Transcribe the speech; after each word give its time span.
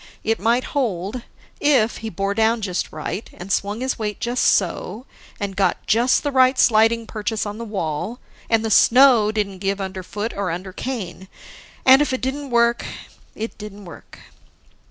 It 0.23 0.39
might 0.39 0.63
hold, 0.73 1.21
if 1.59 1.97
he 1.97 2.09
bore 2.09 2.33
down 2.33 2.61
just 2.63 2.91
right, 2.91 3.29
and 3.35 3.51
swung 3.51 3.81
his 3.81 3.99
weight 3.99 4.19
just 4.19 4.43
so, 4.43 5.05
and 5.39 5.55
got 5.55 5.85
just 5.85 6.23
the 6.23 6.31
right 6.31 6.57
sliding 6.57 7.05
purchase 7.05 7.45
on 7.45 7.59
the 7.59 7.63
wall, 7.65 8.19
and 8.49 8.65
the 8.65 8.71
snow 8.71 9.31
didn't 9.31 9.59
give 9.59 9.79
underfoot 9.79 10.33
or 10.35 10.47
undercane. 10.49 11.27
And 11.85 12.01
if 12.01 12.13
it 12.13 12.21
didn't 12.21 12.49
work 12.49 12.83
it 13.35 13.55
didn't 13.59 13.85
work. 13.85 14.17